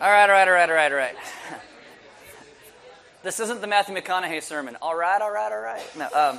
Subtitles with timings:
[0.00, 1.16] All right, all right, all right, all right, all right.
[3.24, 4.76] this isn't the Matthew McConaughey sermon.
[4.80, 5.82] All right, all right, all right.
[5.98, 6.38] No, um,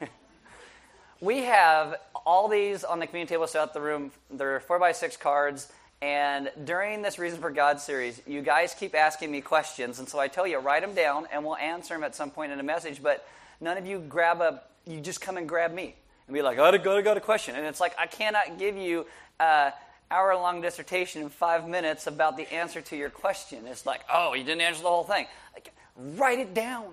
[1.20, 1.94] we have
[2.26, 4.10] all these on the community table throughout the room.
[4.32, 5.72] They're four by six cards.
[6.02, 10.00] And during this Reason for God series, you guys keep asking me questions.
[10.00, 12.50] And so I tell you, write them down and we'll answer them at some point
[12.50, 13.00] in a message.
[13.00, 13.24] But
[13.60, 15.94] none of you grab a, you just come and grab me
[16.26, 17.54] and be like, I got, I got a question.
[17.54, 19.06] And it's like, I cannot give you
[19.38, 19.70] uh,
[20.10, 23.66] hour long dissertation in five minutes about the answer to your question.
[23.66, 25.26] It's like, oh, you didn't answer the whole thing.
[25.54, 26.86] Like, write it down.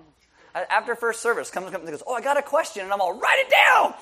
[0.54, 3.38] After first service, comes and goes, oh, I got a question, and I'm all, write
[3.46, 3.94] it down.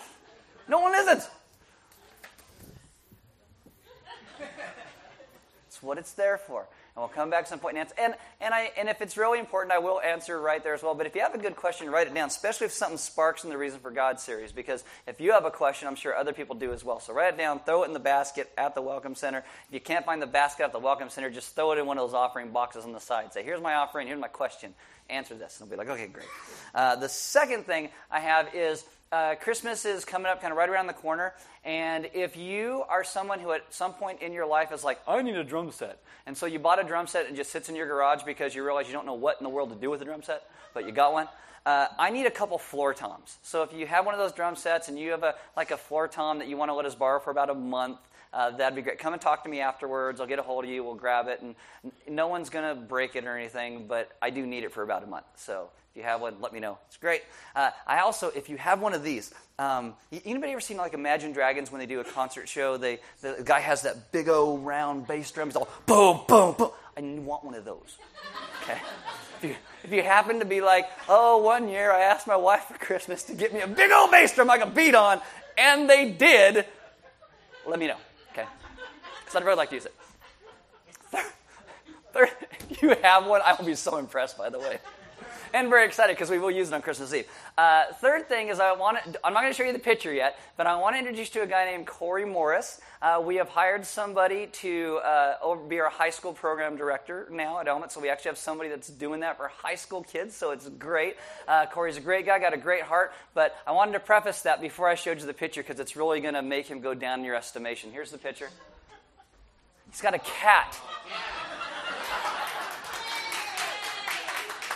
[0.69, 1.29] No one isn't.
[5.69, 6.67] It's what it's there for.
[6.97, 7.95] And we'll come back some point and answer.
[7.99, 10.95] And, and, I, and if it's really important, I will answer right there as well.
[10.95, 13.51] But if you have a good question, write it down, especially if something sparks in
[13.51, 14.53] the Reason for God series.
[14.53, 17.01] Because if you have a question, I'm sure other people do as well.
[17.01, 19.39] So write it down, throw it in the basket at the Welcome Center.
[19.69, 21.99] If you can't find the basket at the Welcome Center, just throw it in one
[21.99, 23.33] of those offering boxes on the side.
[23.33, 24.75] Say, here's my offering, here's my question.
[25.09, 25.61] Answer this.
[25.61, 26.29] And they'll be like, okay, great.
[26.75, 30.69] Uh, the second thing I have is uh, Christmas is coming up kind of right
[30.69, 31.35] around the corner.
[31.65, 35.21] And if you are someone who at some point in your life is like, I
[35.23, 35.99] need a drum set.
[36.27, 38.65] And so you bought a drum set and just sits in your garage because you
[38.65, 40.87] realize you don't know what in the world to do with a drum set, but
[40.87, 41.29] you got one.
[41.67, 43.39] Uh, I need a couple floor toms.
[43.43, 45.77] So if you have one of those drum sets and you have a like a
[45.77, 47.99] floor tom that you want to let us borrow for about a month,
[48.33, 48.99] uh, that'd be great.
[48.99, 50.21] Come and talk to me afterwards.
[50.21, 50.85] I'll get a hold of you.
[50.85, 51.55] We'll grab it, and
[52.09, 53.87] no one's gonna break it or anything.
[53.89, 55.27] But I do need it for about a month.
[55.37, 56.79] So if you have one, let me know.
[56.87, 57.23] It's great.
[57.57, 61.33] Uh, I also, if you have one of these, um, anybody ever seen like Imagine
[61.33, 62.77] Dragons when they do a concert show?
[62.77, 65.49] They the guy has that big old round bass drum.
[65.49, 66.71] It's all boom, boom, boom.
[66.97, 67.99] I want one of those.
[68.63, 68.79] Okay.
[69.39, 72.65] If you, if you happen to be like, oh, one year I asked my wife
[72.65, 75.21] for Christmas to get me a big old bass drum I could beat on,
[75.57, 76.67] and they did,
[77.67, 77.97] let me know.
[79.35, 79.95] I'd really like to use it.
[82.13, 82.31] Third,
[82.71, 84.37] if you have one, I will be so impressed.
[84.37, 84.79] By the way
[85.53, 87.27] and very excited because we will use it on Christmas Eve.
[87.59, 90.13] Uh, third thing is I want to, I'm not going to show you the picture
[90.13, 92.81] yet, but I want to introduce you to a guy named Corey Morris.
[93.03, 97.69] Uh, we have hired somebody to uh, be our high school program director now at
[97.69, 100.69] Element, so we actually have somebody that's doing that for high school kids, so it's
[100.69, 101.17] great.
[101.49, 104.61] Uh, Corey's a great guy, got a great heart, but I wanted to preface that
[104.61, 107.21] before I showed you the picture because it's really going to make him go down
[107.21, 107.91] in your estimation.
[107.91, 108.49] Here's the picture.
[109.91, 110.79] He's got a cat.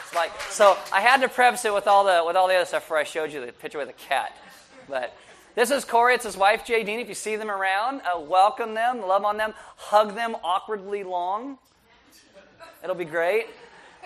[0.04, 2.64] It's like so I had to preface it with all the with all the other
[2.64, 4.36] stuff before I showed you the picture with the cat.
[4.88, 5.16] But
[5.54, 6.14] this is Corey.
[6.14, 7.00] It's his wife, Jadine.
[7.00, 11.58] If you see them around, uh, welcome them, love on them, hug them awkwardly long.
[12.82, 13.46] It'll be great.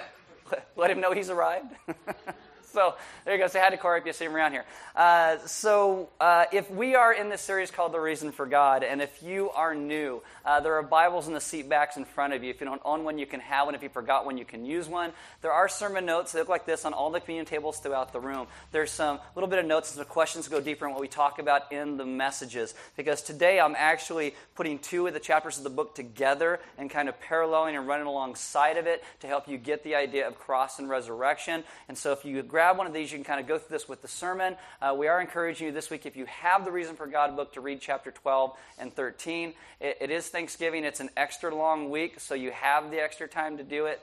[0.77, 1.75] Let him know he's arrived.
[2.73, 3.47] so there you go.
[3.47, 4.65] Say hi to Corey if you see him around here.
[4.95, 9.01] Uh, so uh, if we are in this series called The Reason for God, and
[9.01, 12.43] if you are new, uh, there are Bibles in the seat backs in front of
[12.43, 12.51] you.
[12.51, 13.75] If you don't own one, you can have one.
[13.75, 15.13] If you forgot one, you can use one.
[15.41, 16.33] There are sermon notes.
[16.33, 18.47] that look like this on all the communion tables throughout the room.
[18.73, 21.09] There's some little bit of notes and some questions to go deeper in what we
[21.09, 22.75] talk about in the messages.
[22.97, 27.09] Because today I'm actually putting two of the chapters of the book together and kind
[27.09, 30.79] of paralleling and running alongside of it to help you get the idea of cross
[30.79, 31.65] and resurrection.
[31.89, 33.89] And so if you grab one of these, you can kind of go through this
[33.89, 34.57] with the sermon.
[34.83, 37.55] Uh, we are encouraging you this week, if you have the Reason for God book,
[37.55, 39.55] to read chapter 12 and 13.
[39.81, 40.85] it, it is Thanksgiving.
[40.85, 44.01] It's an extra long week, so you have the extra time to do it.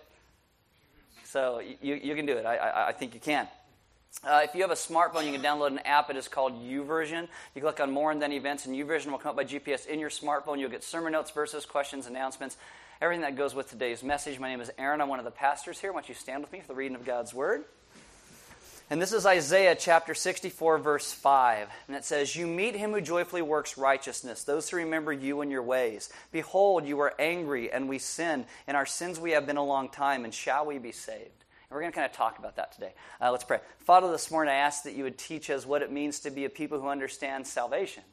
[1.26, 2.46] So you, you can do it.
[2.46, 3.48] I, I, I think you can.
[4.24, 6.10] Uh, if you have a smartphone, you can download an app.
[6.10, 7.28] It is called YouVersion.
[7.54, 10.00] You click on More and then Events, and YouVersion will come up by GPS in
[10.00, 10.60] your smartphone.
[10.60, 12.58] You'll get sermon notes, verses, questions, announcements,
[13.02, 14.40] everything that goes with today's message.
[14.40, 15.02] My name is Aaron.
[15.02, 15.92] I'm one of the pastors here.
[15.92, 17.66] Why don't you stand with me for the reading of God's Word.
[18.88, 21.70] And this is Isaiah chapter 64, verse 5.
[21.88, 25.50] And it says, You meet him who joyfully works righteousness, those who remember you and
[25.50, 26.12] your ways.
[26.32, 28.46] Behold, you are angry, and we sin.
[28.68, 31.24] In our sins we have been a long time, and shall we be saved?
[31.24, 32.94] And we're going to kind of talk about that today.
[33.20, 33.60] Uh, let's pray.
[33.80, 36.46] Father, this morning I ask that you would teach us what it means to be
[36.46, 38.04] a people who understand salvation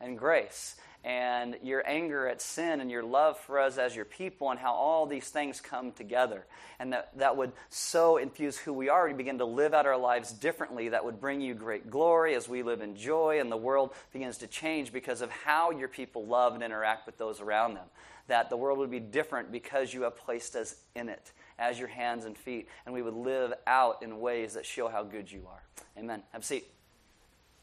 [0.00, 4.50] and grace and your anger at sin and your love for us as your people
[4.50, 6.44] and how all these things come together.
[6.78, 9.96] And that, that would so infuse who we are We begin to live out our
[9.96, 10.90] lives differently.
[10.90, 14.38] That would bring you great glory as we live in joy and the world begins
[14.38, 17.86] to change because of how your people love and interact with those around them.
[18.28, 21.88] That the world would be different because you have placed us in it as your
[21.88, 25.42] hands and feet, and we would live out in ways that show how good you
[25.48, 25.62] are.
[25.98, 26.22] Amen.
[26.32, 26.66] Have a seat.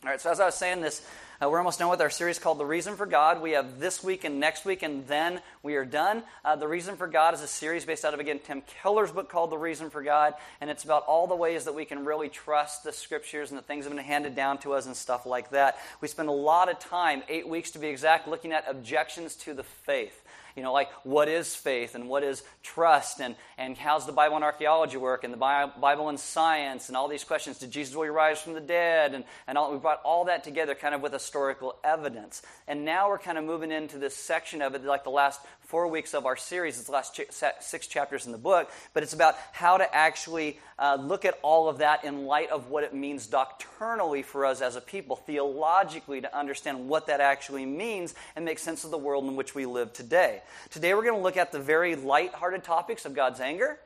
[0.03, 1.05] All right, so as I was saying this,
[1.41, 3.41] uh, we're almost done with our series called The Reason for God.
[3.41, 6.23] We have this week and next week, and then we are done.
[6.43, 9.29] Uh, the Reason for God is a series based out of, again, Tim Keller's book
[9.29, 12.27] called The Reason for God, and it's about all the ways that we can really
[12.27, 15.25] trust the scriptures and the things that have been handed down to us and stuff
[15.25, 15.77] like that.
[16.01, 19.53] We spend a lot of time, eight weeks to be exact, looking at objections to
[19.53, 20.21] the faith
[20.55, 24.35] You know, like what is faith and what is trust and, and how's the Bible
[24.35, 27.59] and archaeology work and the Bible and science and all these questions.
[27.59, 29.13] Did Jesus really rise from the dead?
[29.13, 32.41] And, and all, we brought all that together kind of with historical evidence.
[32.67, 35.87] And now we're kind of moving into this section of it, like the last four
[35.87, 36.77] weeks of our series.
[36.77, 37.21] It's the last
[37.59, 41.69] six chapters in the book, but it's about how to actually uh, look at all
[41.69, 46.19] of that in light of what it means doctrinally for us as a people, theologically,
[46.19, 49.67] to understand what that actually means and make sense of the world in which we
[49.67, 50.41] live today.
[50.71, 53.77] Today, we're going to look at the very light-hearted topics of God's anger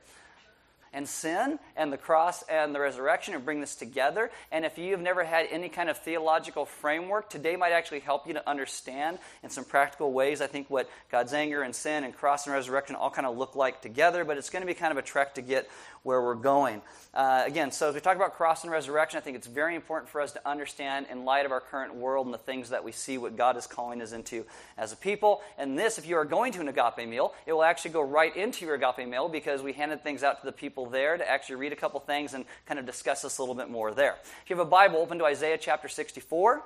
[0.94, 4.30] and sin and the cross and the resurrection and bring this together.
[4.50, 8.26] And if you have never had any kind of theological framework, today might actually help
[8.26, 12.14] you to understand in some practical ways, I think, what God's anger and sin and
[12.14, 14.24] cross and resurrection all kind of look like together.
[14.24, 15.68] But it's going to be kind of a trek to get
[16.04, 16.82] where we're going.
[17.14, 20.10] Uh, again, so as we talk about cross and resurrection, I think it's very important
[20.10, 22.92] for us to understand in light of our current world and the things that we
[22.92, 24.44] see what God is calling us into
[24.76, 25.40] as a people.
[25.56, 28.36] And this, if you are going to an agape meal, it will actually go right
[28.36, 31.56] into your agape meal because we handed things out to the people there to actually
[31.56, 34.16] read a couple things and kind of discuss this a little bit more there.
[34.42, 36.62] If you have a Bible, open to Isaiah chapter 64.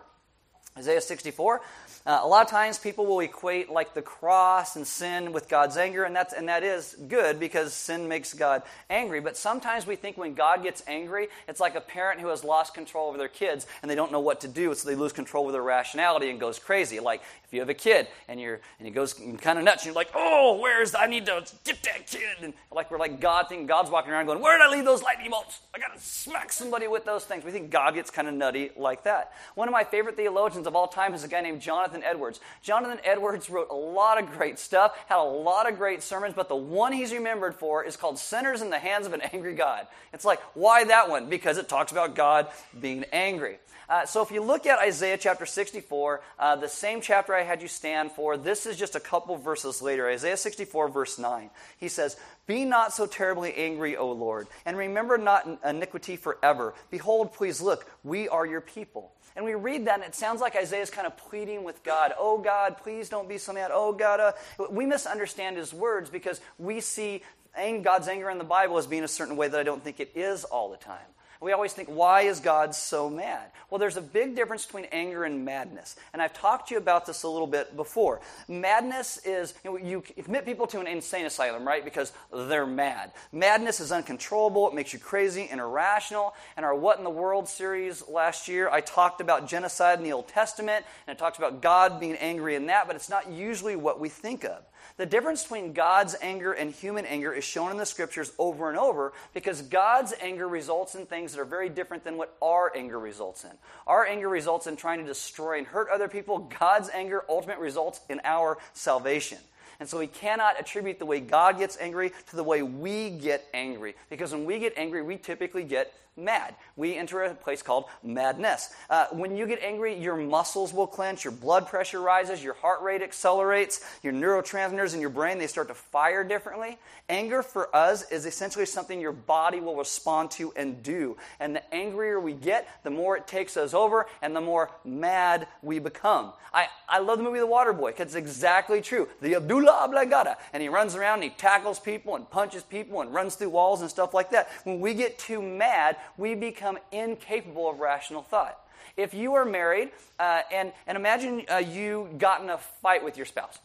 [0.79, 1.61] Isaiah 64.
[2.07, 5.77] Uh, a lot of times people will equate like the cross and sin with God's
[5.77, 9.21] anger, and, that's, and that is good because sin makes God angry.
[9.21, 12.75] But sometimes we think when God gets angry, it's like a parent who has lost
[12.75, 15.45] control over their kids and they don't know what to do, so they lose control
[15.45, 17.01] over their rationality and goes crazy.
[17.01, 19.87] Like if you have a kid and you're and he goes kind of nuts, and
[19.87, 23.49] you're like, oh, where's I need to get that kid, and like we're like God
[23.49, 25.61] thinking God's walking around going, where did I leave those lightning bolts?
[25.75, 27.45] I gotta smack somebody with those things.
[27.45, 29.33] We think God gets kind of nutty like that.
[29.57, 32.39] One of my favorite theologians of all time is a guy named Jonathan Edwards.
[32.63, 36.49] Jonathan Edwards wrote a lot of great stuff, had a lot of great sermons, but
[36.49, 39.89] the one he's remembered for is called Sinners in the Hands of an Angry God.
[40.13, 41.29] It's like, why that one?
[41.29, 42.47] Because it talks about God
[42.81, 43.59] being angry.
[43.89, 47.63] Uh, so if you look at Isaiah chapter 64, uh, the same chapter I had
[47.63, 50.09] you stand for, this is just a couple verses later.
[50.09, 51.49] Isaiah 64, verse 9.
[51.79, 52.17] He says,
[52.47, 56.75] Be not so terribly angry, O Lord, and remember not iniquity forever.
[56.91, 59.13] Behold, please look, we are your people.
[59.39, 62.13] And we read that, and it sounds like Isaiah is kind of pleading with God,
[62.19, 63.71] Oh God, please don't be so mad.
[63.73, 64.19] Oh God.
[64.19, 64.33] Uh.
[64.69, 67.23] We misunderstand his words because we see
[67.57, 70.11] God's anger in the Bible as being a certain way that I don't think it
[70.17, 71.07] is all the time.
[71.41, 73.51] We always think, why is God so mad?
[73.71, 75.97] Well, there's a big difference between anger and madness.
[76.13, 78.21] And I've talked to you about this a little bit before.
[78.49, 81.85] Madness is, you, know, you commit people to an insane asylum, right?
[81.85, 83.13] Because they're mad.
[83.31, 86.35] Madness is uncontrollable, it makes you crazy and irrational.
[86.57, 90.13] In our What in the World series last year, I talked about genocide in the
[90.13, 93.77] Old Testament, and I talked about God being angry in that, but it's not usually
[93.77, 94.65] what we think of.
[94.97, 98.79] The difference between God's anger and human anger is shown in the scriptures over and
[98.79, 102.99] over because God's anger results in things that are very different than what our anger
[102.99, 103.53] results in.
[103.87, 106.51] Our anger results in trying to destroy and hurt other people.
[106.59, 109.39] God's anger ultimately results in our salvation.
[109.81, 113.47] And so we cannot attribute the way God gets angry to the way we get
[113.55, 113.95] angry.
[114.11, 116.55] Because when we get angry, we typically get mad.
[116.77, 118.75] We enter a place called madness.
[118.91, 122.83] Uh, when you get angry, your muscles will clench, your blood pressure rises, your heart
[122.83, 126.79] rate accelerates, your neurotransmitters in your brain they start to fire differently.
[127.09, 131.17] Anger for us is essentially something your body will respond to and do.
[131.41, 135.47] And the angrier we get, the more it takes us over, and the more mad
[135.63, 136.33] we become.
[136.53, 139.09] I, I love the movie The Waterboy because it's exactly true.
[139.21, 143.13] The medulla oblongata, and he runs around and he tackles people and punches people and
[143.13, 144.51] runs through walls and stuff like that.
[144.65, 148.59] When we get too mad, we become incapable of rational thought.
[148.97, 153.17] If you are married, uh, and, and imagine uh, you got in a fight with
[153.17, 153.59] your spouse.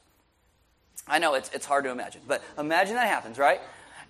[1.07, 3.59] I know it's, it's hard to imagine, but imagine that happens, right?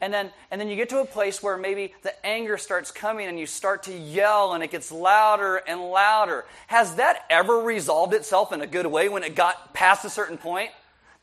[0.01, 3.27] And then, and then you get to a place where maybe the anger starts coming
[3.27, 6.43] and you start to yell and it gets louder and louder.
[6.67, 10.37] Has that ever resolved itself in a good way when it got past a certain
[10.37, 10.71] point?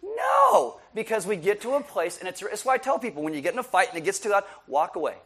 [0.03, 3.35] No, because we get to a place, and it's, it's why I tell people when
[3.35, 5.17] you get in a fight and it gets too loud, walk away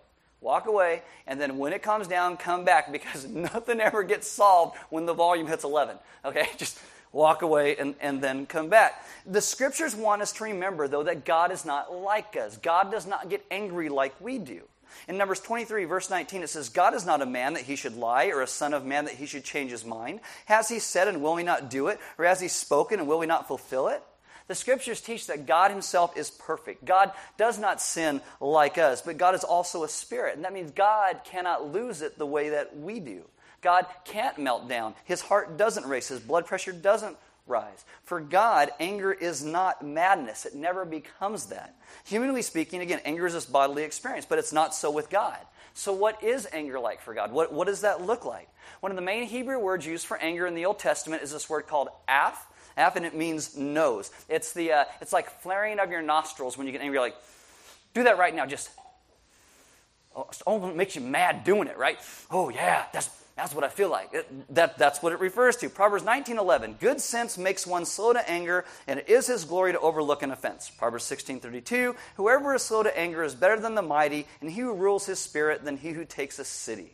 [0.45, 4.77] walk away, and then when it comes down, come back because nothing ever gets solved
[4.91, 5.97] when the volume hits 11.
[6.25, 6.47] Okay?
[6.57, 6.79] Just
[7.13, 9.05] walk away and, and then come back.
[9.27, 12.57] The scriptures want us to remember, though, that God is not like us.
[12.59, 14.63] God does not get angry like we do.
[15.09, 17.97] In Numbers 23, verse 19, it says, God is not a man that he should
[17.97, 20.21] lie, or a son of man that he should change his mind.
[20.47, 21.99] Has he said, and will he not do it?
[22.17, 24.03] Or has he spoken, and will he not fulfill it?
[24.47, 26.85] The scriptures teach that God himself is perfect.
[26.85, 30.37] God does not sin like us, but God is also a spirit.
[30.37, 33.23] And that means God cannot lose it the way that we do.
[33.63, 34.95] God can't melt down.
[35.05, 36.09] His heart doesn't race.
[36.09, 37.85] His blood pressure doesn't rise.
[38.05, 40.45] For God, anger is not madness.
[40.45, 41.75] It never becomes that.
[42.05, 45.39] Humanly speaking, again, anger is this bodily experience, but it's not so with God.
[45.73, 47.33] So, what is anger like for God?
[47.33, 48.49] What, what does that look like?
[48.81, 51.49] One of the main Hebrew words used for anger in the Old Testament is this
[51.49, 54.11] word called af, and it means nose.
[54.29, 56.99] It's, the, uh, it's like flaring of your nostrils when you get angry.
[56.99, 57.17] Like,
[57.95, 58.47] do that right now.
[58.47, 58.71] Just,
[60.15, 61.99] oh, it almost makes you mad doing it, right?
[62.31, 64.11] Oh, yeah, that's, that's what I feel like.
[64.13, 65.69] It, that, that's what it refers to.
[65.69, 69.81] Proverbs 19.11, good sense makes one slow to anger, and it is his glory to
[69.81, 70.71] overlook an offense.
[70.71, 74.75] Proverbs 16.32, whoever is slow to anger is better than the mighty, and he who
[74.75, 76.93] rules his spirit than he who takes a city.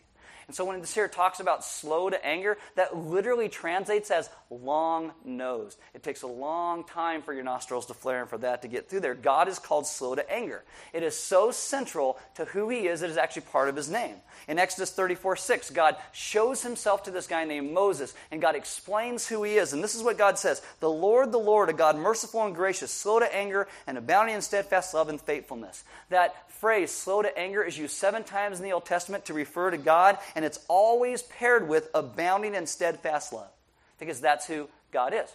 [0.50, 5.12] And so when this here talks about slow to anger, that literally translates as long
[5.24, 5.78] nosed.
[5.94, 8.88] It takes a long time for your nostrils to flare and for that to get
[8.88, 9.14] through there.
[9.14, 10.64] God is called slow to anger.
[10.92, 14.16] It is so central to who he is, it is actually part of his name.
[14.48, 19.28] In Exodus 34 6, God shows himself to this guy named Moses, and God explains
[19.28, 19.72] who he is.
[19.72, 22.90] And this is what God says The Lord, the Lord, a God merciful and gracious,
[22.90, 25.84] slow to anger, and abounding in steadfast love and faithfulness.
[26.08, 29.70] That phrase, slow to anger, is used seven times in the Old Testament to refer
[29.70, 33.50] to God, and it's always paired with abounding in steadfast love
[33.98, 35.28] because that's who God is.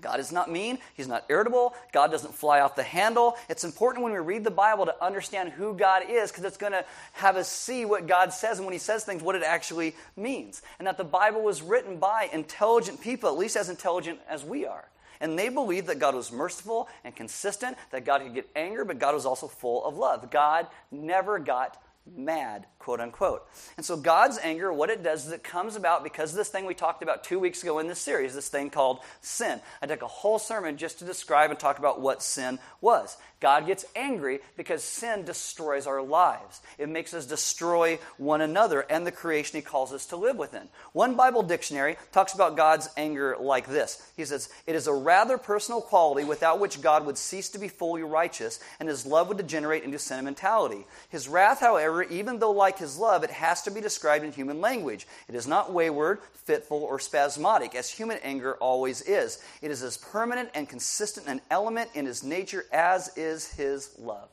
[0.00, 0.78] God is not mean.
[0.94, 1.74] He's not irritable.
[1.90, 3.34] God doesn't fly off the handle.
[3.48, 6.74] It's important when we read the Bible to understand who God is because it's going
[6.74, 6.84] to
[7.14, 10.62] have us see what God says and when He says things, what it actually means.
[10.78, 14.64] And that the Bible was written by intelligent people, at least as intelligent as we
[14.64, 14.84] are.
[15.20, 19.00] And they believed that God was merciful and consistent, that God could get angry, but
[19.00, 20.30] God was also full of love.
[20.30, 23.46] God never got mad, quote unquote.
[23.76, 26.66] And so God's anger, what it does is it comes about because of this thing
[26.66, 29.60] we talked about two weeks ago in this series, this thing called sin.
[29.80, 33.16] I took a whole sermon just to describe and talk about what sin was.
[33.40, 36.60] God gets angry because sin destroys our lives.
[36.76, 40.68] It makes us destroy one another and the creation He calls us to live within.
[40.92, 45.38] One Bible dictionary talks about God's anger like this He says, It is a rather
[45.38, 49.38] personal quality without which God would cease to be fully righteous and His love would
[49.38, 50.84] degenerate into sentimentality.
[51.08, 54.60] His wrath, however, even though like His love, it has to be described in human
[54.60, 55.06] language.
[55.28, 59.42] It is not wayward, fitful, or spasmodic, as human anger always is.
[59.62, 63.94] It is as permanent and consistent an element in His nature as is is his
[63.98, 64.28] love.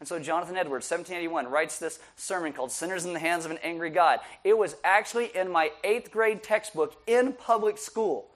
[0.00, 3.58] And so Jonathan Edwards, 1781, writes this sermon called Sinners in the Hands of an
[3.62, 4.20] Angry God.
[4.44, 8.28] It was actually in my eighth grade textbook in public school.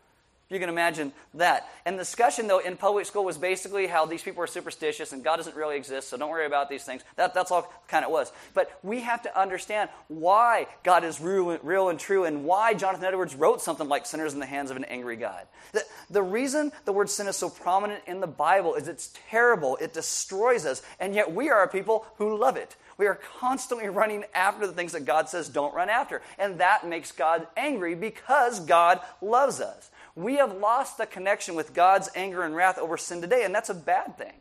[0.50, 1.68] You can imagine that.
[1.84, 5.22] And the discussion, though, in public school was basically how these people are superstitious and
[5.22, 7.02] God doesn't really exist, so don't worry about these things.
[7.14, 8.32] That, that's all kind of was.
[8.52, 13.04] But we have to understand why God is real, real and true and why Jonathan
[13.04, 15.46] Edwards wrote something like Sinners in the Hands of an Angry God.
[15.72, 19.76] The, the reason the word sin is so prominent in the Bible is it's terrible,
[19.76, 22.74] it destroys us, and yet we are a people who love it.
[23.00, 26.20] We are constantly running after the things that God says don't run after.
[26.38, 29.89] And that makes God angry because God loves us.
[30.14, 33.70] We have lost the connection with God's anger and wrath over sin today, and that's
[33.70, 34.32] a bad thing.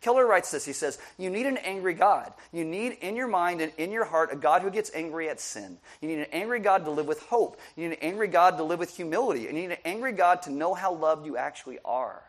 [0.00, 0.64] Keller writes this.
[0.64, 2.32] He says, You need an angry God.
[2.52, 5.40] You need in your mind and in your heart a God who gets angry at
[5.40, 5.78] sin.
[6.00, 7.58] You need an angry God to live with hope.
[7.76, 9.42] You need an angry God to live with humility.
[9.42, 12.22] You need an angry God to know how loved you actually are.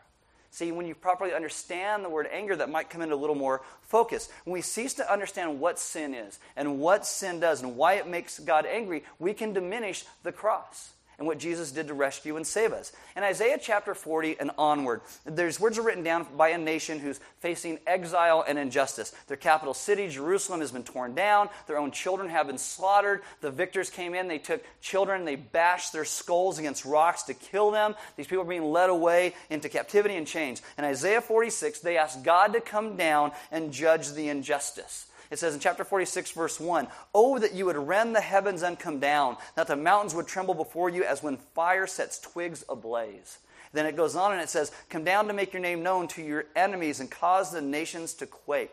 [0.49, 3.61] See, when you properly understand the word anger, that might come into a little more
[3.81, 4.29] focus.
[4.45, 8.07] When we cease to understand what sin is and what sin does and why it
[8.07, 12.45] makes God angry, we can diminish the cross and what Jesus did to rescue and
[12.45, 12.91] save us.
[13.15, 17.19] In Isaiah chapter 40 and onward, there's words are written down by a nation who's
[17.39, 19.11] facing exile and injustice.
[19.27, 21.49] Their capital city, Jerusalem, has been torn down.
[21.65, 23.21] Their own children have been slaughtered.
[23.41, 27.71] The victors came in, they took children, they bashed their skulls against rocks to kill
[27.71, 27.95] them.
[28.15, 30.61] These people are being led away into captivity and chains.
[30.77, 35.07] In Isaiah 46, they ask God to come down and judge the injustice.
[35.29, 38.79] It says in chapter 46, verse 1 Oh, that you would rend the heavens and
[38.79, 43.39] come down, that the mountains would tremble before you as when fire sets twigs ablaze.
[43.73, 46.21] Then it goes on and it says, Come down to make your name known to
[46.21, 48.71] your enemies and cause the nations to quake.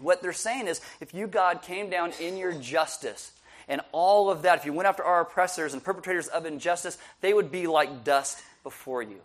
[0.00, 3.32] What they're saying is, if you, God, came down in your justice
[3.68, 7.34] and all of that, if you went after our oppressors and perpetrators of injustice, they
[7.34, 9.20] would be like dust before you.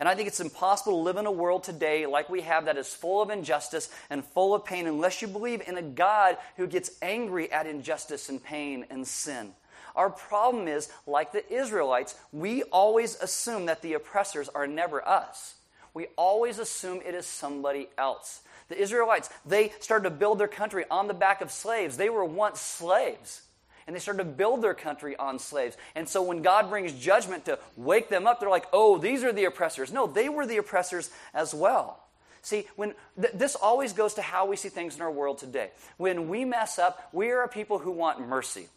[0.00, 2.78] And I think it's impossible to live in a world today like we have that
[2.78, 6.66] is full of injustice and full of pain unless you believe in a God who
[6.66, 9.52] gets angry at injustice and pain and sin.
[9.94, 15.56] Our problem is, like the Israelites, we always assume that the oppressors are never us.
[15.92, 18.40] We always assume it is somebody else.
[18.68, 21.96] The Israelites, they started to build their country on the back of slaves.
[21.96, 23.42] They were once slaves
[23.90, 25.76] and they started to build their country on slaves.
[25.96, 29.32] And so when God brings judgment to wake them up, they're like, oh, these are
[29.32, 29.92] the oppressors.
[29.92, 32.00] No, they were the oppressors as well.
[32.40, 35.70] See, when th- this always goes to how we see things in our world today.
[35.96, 38.68] When we mess up, we are a people who want mercy.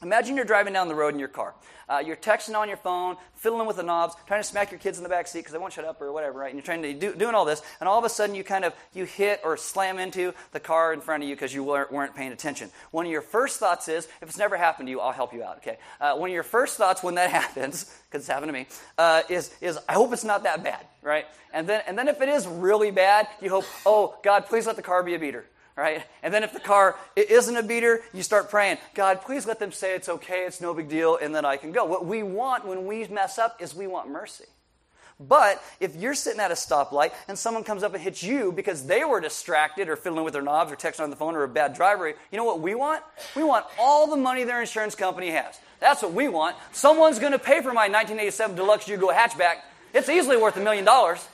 [0.00, 1.54] Imagine you're driving down the road in your car.
[1.88, 4.96] Uh, you're texting on your phone, fiddling with the knobs, trying to smack your kids
[4.96, 6.50] in the back seat because they won't shut up or whatever, right?
[6.50, 8.64] And you're trying to do doing all this, and all of a sudden you kind
[8.64, 11.90] of you hit or slam into the car in front of you because you weren't,
[11.90, 12.70] weren't, paying attention.
[12.92, 15.42] One of your first thoughts is, if it's never happened to you, I'll help you
[15.42, 15.56] out.
[15.58, 15.78] Okay.
[16.00, 18.66] Uh, one of your first thoughts when that happens, because it's happened to me,
[18.98, 21.26] uh, is is I hope it's not that bad, right?
[21.52, 24.76] And then and then if it is really bad, you hope, oh God, please let
[24.76, 25.44] the car be a beater
[25.78, 26.02] right?
[26.24, 29.70] And then if the car isn't a beater, you start praying, God, please let them
[29.70, 31.84] say it's okay, it's no big deal, and then I can go.
[31.84, 34.46] What we want when we mess up is we want mercy.
[35.20, 38.86] But if you're sitting at a stoplight and someone comes up and hits you because
[38.86, 41.48] they were distracted or fiddling with their knobs or texting on the phone or a
[41.48, 43.02] bad driver, you know what we want?
[43.34, 45.58] We want all the money their insurance company has.
[45.80, 46.56] That's what we want.
[46.72, 49.56] Someone's going to pay for my 1987 Deluxe Yugo hatchback.
[49.92, 51.26] It's easily worth a million dollars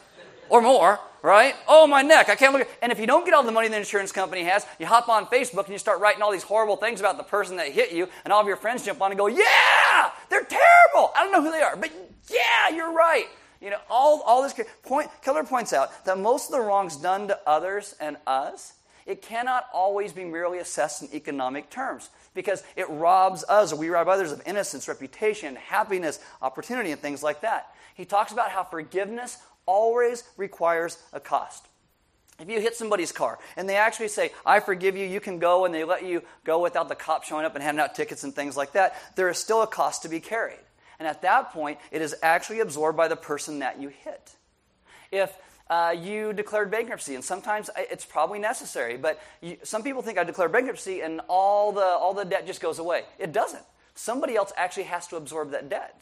[0.49, 1.57] or more right?
[1.67, 2.69] Oh, my neck, I can't look.
[2.83, 5.25] And if you don't get all the money the insurance company has, you hop on
[5.27, 8.07] Facebook and you start writing all these horrible things about the person that hit you,
[8.25, 11.13] and all of your friends jump on and go, Yeah, they're terrible.
[11.17, 11.91] I don't know who they are, but
[12.29, 13.25] yeah, you're right.
[13.63, 14.55] You know, all, all this.
[14.83, 18.75] Point, Keller points out that most of the wrongs done to others and us,
[19.07, 23.89] it cannot always be merely assessed in economic terms because it robs us or we
[23.89, 27.75] rob others of innocence, reputation, happiness, opportunity, and things like that.
[27.95, 31.67] He talks about how forgiveness always requires a cost.
[32.41, 35.65] If you hit somebody's car and they actually say, I forgive you, you can go,
[35.65, 38.35] and they let you go without the cop showing up and handing out tickets and
[38.35, 40.59] things like that, there is still a cost to be carried.
[40.99, 44.35] And at that point, it is actually absorbed by the person that you hit.
[45.13, 45.33] If
[45.71, 50.25] uh, you declared bankruptcy, and sometimes it's probably necessary, but you, some people think I
[50.25, 53.05] declare bankruptcy and all the, all the debt just goes away.
[53.19, 53.65] It doesn't.
[53.95, 56.01] Somebody else actually has to absorb that debt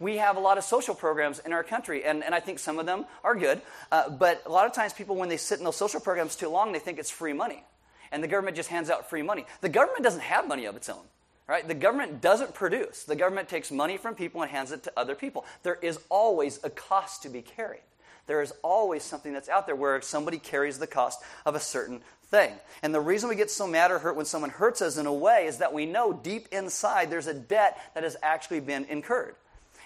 [0.00, 2.78] we have a lot of social programs in our country, and, and I think some
[2.78, 3.60] of them are good.
[3.92, 6.48] Uh, but a lot of times, people, when they sit in those social programs too
[6.48, 7.62] long, they think it's free money.
[8.10, 9.44] And the government just hands out free money.
[9.60, 11.04] The government doesn't have money of its own.
[11.46, 11.66] Right?
[11.66, 13.02] The government doesn't produce.
[13.02, 15.44] The government takes money from people and hands it to other people.
[15.64, 17.82] There is always a cost to be carried.
[18.28, 22.02] There is always something that's out there where somebody carries the cost of a certain
[22.26, 22.52] thing.
[22.84, 25.12] And the reason we get so mad or hurt when someone hurts us in a
[25.12, 29.34] way is that we know deep inside there's a debt that has actually been incurred.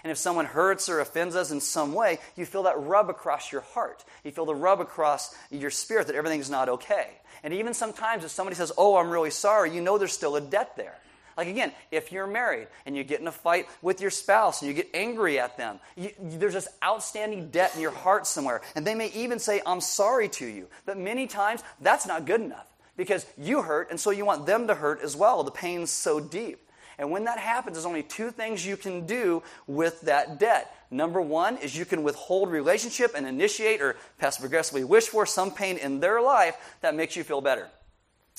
[0.05, 3.51] And if someone hurts or offends us in some way, you feel that rub across
[3.51, 4.05] your heart.
[4.23, 7.09] You feel the rub across your spirit that everything's not okay.
[7.41, 10.41] And even sometimes if somebody says, Oh, I'm really sorry, you know there's still a
[10.41, 10.93] debt there.
[11.35, 14.69] Like again, if you're married and you get in a fight with your spouse and
[14.69, 18.61] you get angry at them, you, there's this outstanding debt in your heart somewhere.
[18.75, 20.67] And they may even say, I'm sorry to you.
[20.85, 24.67] But many times, that's not good enough because you hurt and so you want them
[24.67, 25.43] to hurt as well.
[25.43, 26.64] The pain's so deep.
[26.97, 30.73] And when that happens, there's only two things you can do with that debt.
[30.91, 35.51] Number one is you can withhold relationship and initiate or passive aggressively wish for some
[35.51, 37.67] pain in their life that makes you feel better.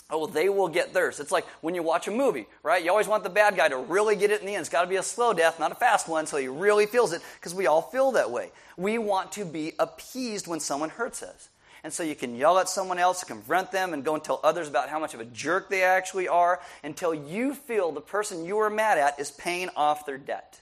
[0.08, 1.18] Oh, they will get theirs.
[1.18, 2.84] It's like when you watch a movie, right?
[2.84, 4.60] You always want the bad guy to really get it in the end.
[4.60, 7.12] It's got to be a slow death, not a fast one, so he really feels
[7.12, 8.52] it, because we all feel that way.
[8.76, 11.48] We want to be appeased when someone hurts us.
[11.86, 14.66] And so you can yell at someone else, confront them, and go and tell others
[14.66, 18.58] about how much of a jerk they actually are until you feel the person you
[18.58, 20.60] are mad at is paying off their debt.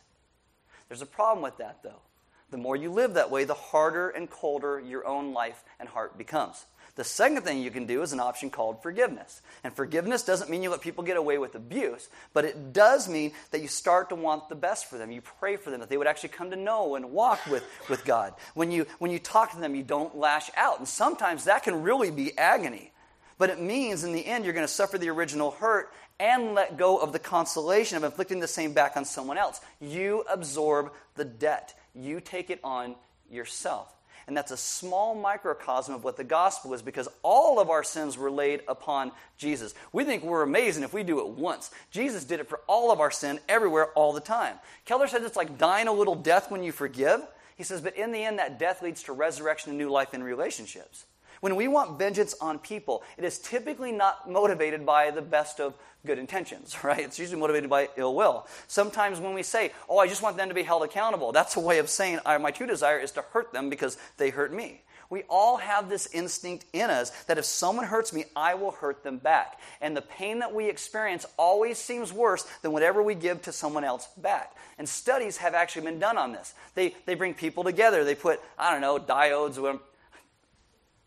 [0.87, 2.03] There's a problem with that, though.
[2.51, 6.19] The more you live that way, the harder and colder your own life and heart
[6.19, 6.67] becomes.
[6.97, 9.43] The second thing you can do is an option called forgiveness.
[9.65, 13.33] And forgiveness doesn't mean you let people get away with abuse, but it does mean
[13.51, 15.11] that you start to want the best for them.
[15.11, 18.05] You pray for them that they would actually come to know and walk with, with
[18.05, 18.35] God.
[18.55, 20.79] When you, when you talk to them, you don't lash out.
[20.79, 22.93] And sometimes that can really be agony.
[23.39, 26.77] But it means in the end, you're going to suffer the original hurt and let
[26.77, 29.61] go of the consolation of inflicting the same back on someone else.
[29.81, 32.95] You absorb the debt, you take it on
[33.29, 33.93] yourself.
[34.27, 38.17] And that's a small microcosm of what the gospel is because all of our sins
[38.17, 39.75] were laid upon Jesus.
[39.93, 41.71] We think we're amazing if we do it once.
[41.91, 44.57] Jesus did it for all of our sin, everywhere, all the time.
[44.87, 47.21] Keller says it's like dying a little death when you forgive.
[47.57, 50.23] He says, but in the end, that death leads to resurrection and new life in
[50.23, 51.05] relationships.
[51.41, 55.75] When we want vengeance on people, it is typically not motivated by the best of
[56.07, 57.01] good intentions, right?
[57.01, 58.47] It's usually motivated by ill will.
[58.67, 61.61] Sometimes when we say, oh, I just want them to be held accountable, that's a
[61.61, 64.83] way of saying, my true desire is to hurt them because they hurt me.
[65.11, 69.05] We all have this instinct in us that if someone hurts me, I will hurt
[69.05, 69.61] them back.
[69.81, 73.85] And the pain that we experience always seems worse than whatever we give to someone
[73.85, 74.57] else back.
[74.79, 76.55] And studies have actually been done on this.
[76.75, 78.03] They, they bring people together.
[78.03, 79.79] They put, I don't know, diodes,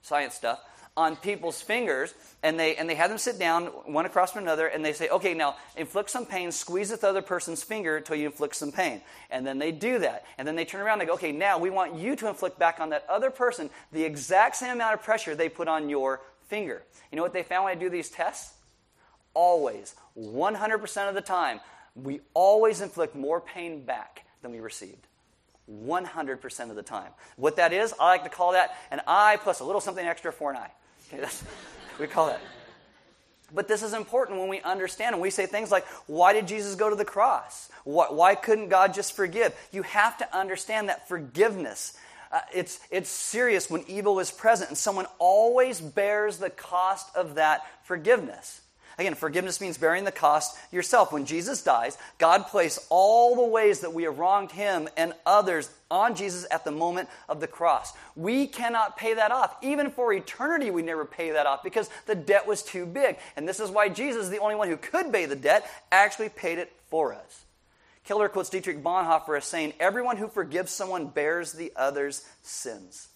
[0.07, 0.59] science stuff
[0.97, 4.65] on people's fingers and they and they have them sit down one across from another
[4.65, 8.25] and they say okay now inflict some pain squeeze the other person's finger until you
[8.25, 9.01] inflict some pain.
[9.29, 10.25] And then they do that.
[10.39, 12.57] And then they turn around and they go okay now we want you to inflict
[12.57, 16.21] back on that other person the exact same amount of pressure they put on your
[16.47, 16.81] finger.
[17.11, 18.55] You know what they found when i do these tests?
[19.35, 21.59] Always 100% of the time
[21.93, 25.07] we always inflict more pain back than we received.
[25.71, 27.11] 100% of the time.
[27.35, 30.31] What that is, I like to call that an eye plus a little something extra
[30.31, 30.71] for an eye.
[31.07, 31.43] Okay, that's,
[31.99, 32.41] we call that.
[33.53, 36.75] But this is important when we understand and we say things like, why did Jesus
[36.75, 37.69] go to the cross?
[37.85, 39.55] Why, why couldn't God just forgive?
[39.71, 41.97] You have to understand that forgiveness.
[42.29, 47.35] Uh, it's, it's serious when evil is present, and someone always bears the cost of
[47.35, 48.61] that forgiveness.
[48.99, 51.11] Again, forgiveness means bearing the cost yourself.
[51.11, 55.69] When Jesus dies, God placed all the ways that we have wronged him and others
[55.91, 57.93] on Jesus at the moment of the cross.
[58.15, 59.55] We cannot pay that off.
[59.61, 63.17] Even for eternity, we never pay that off because the debt was too big.
[63.35, 66.57] And this is why Jesus, the only one who could pay the debt, actually paid
[66.57, 67.45] it for us.
[68.03, 73.09] Keller quotes Dietrich Bonhoeffer as saying, Everyone who forgives someone bears the other's sins.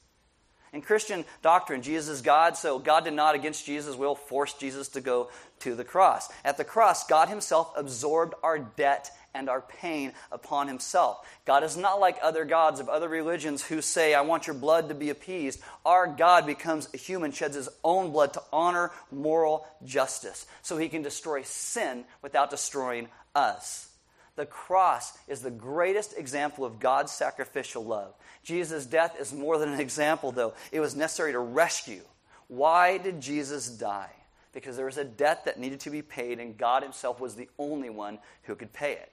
[0.73, 4.89] In Christian doctrine, Jesus is God, so God did not, against Jesus' will, force Jesus
[4.89, 5.29] to go
[5.61, 6.29] to the cross.
[6.43, 11.25] At the cross, God Himself absorbed our debt and our pain upon Himself.
[11.45, 14.89] God is not like other gods of other religions who say, I want your blood
[14.89, 15.61] to be appeased.
[15.85, 20.89] Our God becomes a human, sheds His own blood to honor moral justice, so He
[20.89, 23.87] can destroy sin without destroying us.
[24.35, 28.13] The cross is the greatest example of God's sacrificial love.
[28.43, 30.53] Jesus' death is more than an example, though.
[30.71, 32.01] It was necessary to rescue.
[32.47, 34.11] Why did Jesus die?
[34.53, 37.49] Because there was a debt that needed to be paid, and God Himself was the
[37.57, 39.11] only one who could pay it.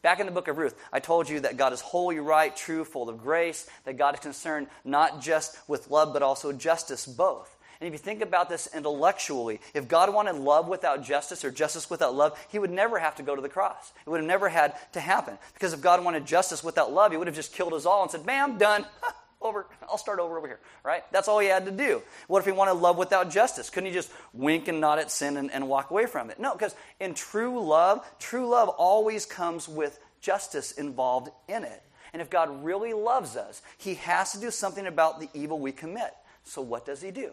[0.00, 2.84] Back in the book of Ruth, I told you that God is holy, right, true,
[2.84, 7.56] full of grace, that God is concerned not just with love, but also justice, both.
[7.80, 11.88] And if you think about this intellectually, if God wanted love without justice or justice
[11.88, 13.92] without love, he would never have to go to the cross.
[14.04, 15.38] It would have never had to happen.
[15.54, 18.10] Because if God wanted justice without love, he would have just killed us all and
[18.10, 18.84] said, Bam, done.
[19.40, 19.66] over.
[19.88, 20.60] I'll start over over here.
[20.84, 21.04] Right?
[21.12, 22.02] That's all he had to do.
[22.26, 23.70] What if he wanted love without justice?
[23.70, 26.38] Couldn't he just wink and nod at sin and, and walk away from it?
[26.40, 31.82] No, because in true love, true love always comes with justice involved in it.
[32.12, 35.72] And if God really loves us, he has to do something about the evil we
[35.72, 36.14] commit.
[36.44, 37.32] So what does he do?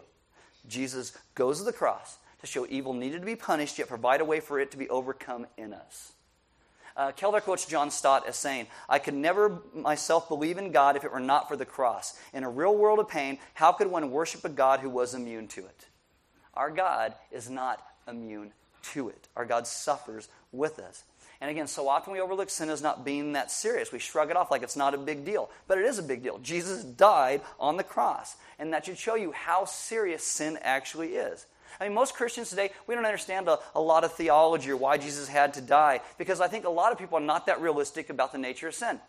[0.68, 4.24] Jesus goes to the cross to show evil needed to be punished, yet provide a
[4.24, 6.12] way for it to be overcome in us.
[6.96, 11.04] Uh, Keller quotes John Stott as saying, I could never myself believe in God if
[11.04, 12.18] it were not for the cross.
[12.32, 15.46] In a real world of pain, how could one worship a God who was immune
[15.48, 15.86] to it?
[16.54, 18.52] Our God is not immune
[18.92, 19.28] to it.
[19.36, 21.04] Our God suffers with us.
[21.40, 23.92] And again, so often we overlook sin as not being that serious.
[23.92, 25.50] We shrug it off like it's not a big deal.
[25.68, 26.38] But it is a big deal.
[26.38, 28.36] Jesus died on the cross.
[28.58, 31.44] And that should show you how serious sin actually is.
[31.80, 34.98] I mean, most Christians today, we don't understand a, a, lot of theology or why
[34.98, 38.10] Jesus had to die because I think a lot of people are not that realistic
[38.10, 39.00] about the nature of sin.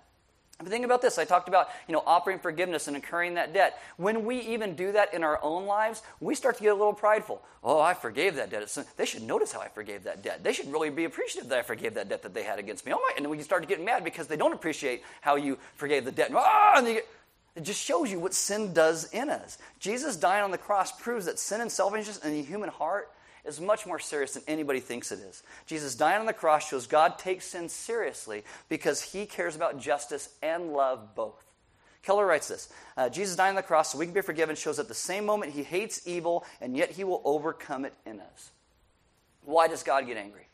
[0.59, 1.19] But think about this.
[1.19, 3.79] I talked about, you know, offering forgiveness and incurring that debt.
[3.97, 6.93] When we even do that in our own lives, we start to get a little
[6.93, 7.43] prideful.
[7.63, 8.75] Oh, I forgave that debt.
[8.95, 10.43] They should notice how I forgave that debt.
[10.43, 12.93] They should really be appreciative that I forgave that debt that they had against me.
[12.93, 15.59] Oh my, and then we start to get mad because they don't appreciate how you
[15.75, 16.31] forgave the debt.
[16.33, 17.07] Ah, and you get,
[17.57, 19.57] it just shows you what sin does in us.
[19.79, 23.11] Jesus dying on the cross proves that sin and selfishness in the human heart
[23.45, 25.41] is much more serious than anybody thinks it is.
[25.65, 30.29] Jesus dying on the cross shows God takes sin seriously because he cares about justice
[30.43, 31.43] and love both.
[32.03, 34.77] Keller writes this uh, Jesus dying on the cross so we can be forgiven shows
[34.77, 38.51] at the same moment he hates evil and yet he will overcome it in us.
[39.45, 40.47] Why does God get angry?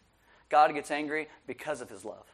[0.47, 2.32] God gets angry because of his love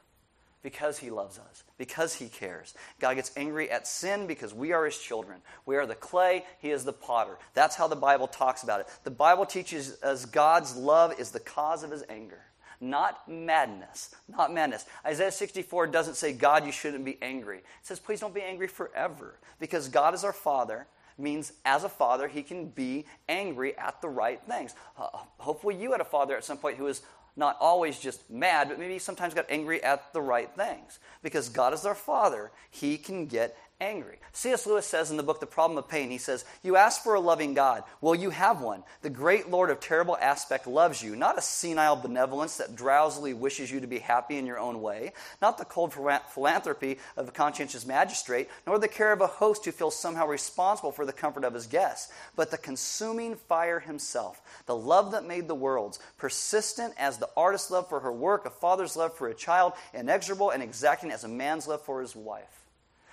[0.62, 2.74] because he loves us, because he cares.
[3.00, 5.40] God gets angry at sin because we are his children.
[5.66, 7.38] We are the clay, he is the potter.
[7.54, 8.88] That's how the Bible talks about it.
[9.04, 12.42] The Bible teaches us God's love is the cause of his anger,
[12.82, 14.14] not madness.
[14.28, 14.86] Not madness.
[15.06, 17.60] Isaiah 64 doesn't say, God, you shouldn't be angry.
[17.60, 20.88] It says, please don't be angry forever, because God is our Father
[21.20, 24.76] means as a father, he can be angry at the right things.
[24.98, 27.02] Uh, hopefully, you had a father at some point who was
[27.36, 31.00] not always just mad, but maybe sometimes got angry at the right things.
[31.24, 34.20] Because God is our Father, He can get angry.
[34.34, 34.68] C.S.
[34.68, 37.20] Lewis says in the book The Problem of Pain, he says, You ask for a
[37.20, 37.84] loving God.
[38.02, 38.84] Well, you have one.
[39.02, 43.72] The great Lord of terrible aspect loves you, not a senile benevolence that drowsily wishes
[43.72, 47.86] you to be happy in your own way, not the cold philanthropy of a conscientious
[47.86, 51.54] magistrate, nor the care of a host who feels somehow responsible for the comfort of
[51.54, 57.18] his guests, but the consuming fire himself, the love that made the worlds, persistent as
[57.18, 61.12] the artist's love for her work, a father's love for a child, inexorable and exacting
[61.12, 62.59] as a man's love for his wife.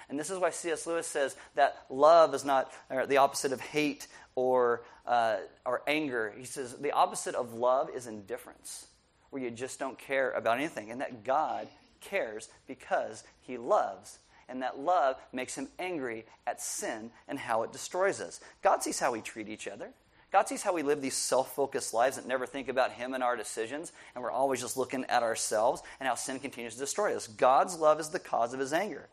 [0.09, 0.87] And this is why C.S.
[0.87, 2.73] Lewis says that love is not
[3.09, 6.33] the opposite of hate or, uh, or anger.
[6.37, 8.87] He says the opposite of love is indifference,
[9.31, 10.91] where you just don't care about anything.
[10.91, 11.69] And that God
[12.01, 14.19] cares because he loves.
[14.49, 18.41] And that love makes him angry at sin and how it destroys us.
[18.63, 19.89] God sees how we treat each other.
[20.33, 23.23] God sees how we live these self focused lives that never think about Him and
[23.23, 27.15] our decisions, and we're always just looking at ourselves and how sin continues to destroy
[27.17, 27.27] us.
[27.27, 29.09] God's love is the cause of His anger.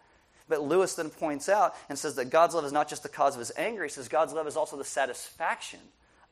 [0.50, 3.36] But Lewis then points out and says that God's love is not just the cause
[3.36, 5.80] of His anger, he says God's love is also the satisfaction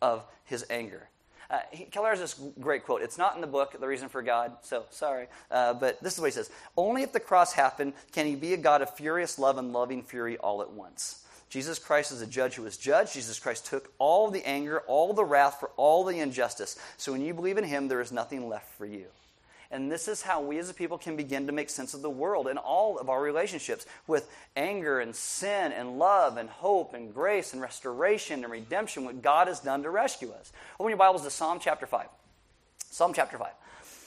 [0.01, 1.09] of His anger.
[1.51, 3.01] Uh, he, Keller has this great quote.
[3.01, 5.27] It's not in the book, The Reason for God, so sorry.
[5.51, 8.53] Uh, but this is what he says Only if the cross happened can he be
[8.53, 11.25] a God of furious love and loving fury all at once.
[11.49, 13.13] Jesus Christ is a judge who was judged.
[13.13, 16.79] Jesus Christ took all the anger, all the wrath for all the injustice.
[16.95, 19.07] So when you believe in him, there is nothing left for you.
[19.71, 22.09] And this is how we as a people can begin to make sense of the
[22.09, 27.13] world and all of our relationships with anger and sin and love and hope and
[27.13, 30.51] grace and restoration and redemption, what God has done to rescue us.
[30.77, 32.07] Open your Bibles to Psalm chapter 5.
[32.89, 33.47] Psalm chapter 5.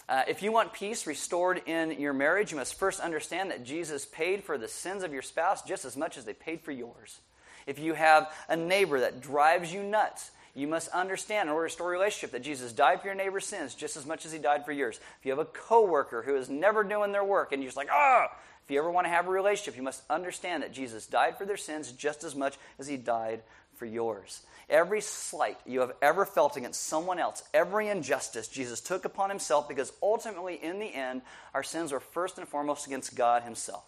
[0.07, 4.05] Uh, if you want peace restored in your marriage, you must first understand that Jesus
[4.05, 7.20] paid for the sins of your spouse just as much as they paid for yours.
[7.66, 11.73] If you have a neighbor that drives you nuts, you must understand in order to
[11.73, 14.38] restore a relationship that Jesus died for your neighbor's sins just as much as he
[14.38, 15.01] died for yours.
[15.19, 17.88] If you have a coworker who is never doing their work and you're just like,
[17.93, 18.27] oh!
[18.64, 21.45] if you ever want to have a relationship, you must understand that Jesus died for
[21.45, 23.43] their sins just as much as he died
[23.77, 24.40] for yours.
[24.71, 29.69] Every slight you have ever felt against someone else, every injustice, Jesus took upon himself
[29.69, 31.21] because ultimately, in the end,
[31.53, 33.85] our sins were first and foremost against God himself.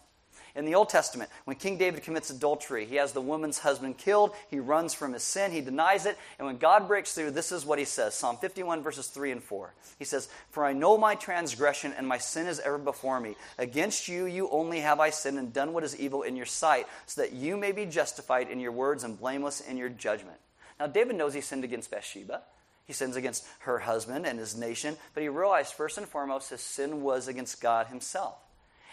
[0.57, 4.31] In the Old Testament, when King David commits adultery, he has the woman's husband killed.
[4.49, 5.51] He runs from his sin.
[5.51, 6.17] He denies it.
[6.39, 9.43] And when God breaks through, this is what he says Psalm 51, verses 3 and
[9.43, 9.75] 4.
[9.99, 13.35] He says, For I know my transgression, and my sin is ever before me.
[13.59, 16.87] Against you, you only have I sinned and done what is evil in your sight,
[17.05, 20.39] so that you may be justified in your words and blameless in your judgment.
[20.79, 22.41] Now, David knows he sinned against Bathsheba.
[22.85, 26.61] He sins against her husband and his nation, but he realized first and foremost his
[26.61, 28.37] sin was against God himself.